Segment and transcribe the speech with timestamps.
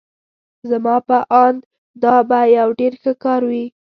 [0.69, 1.61] زما په آند
[2.03, 3.65] دا به یو ډېر ښه کار وي.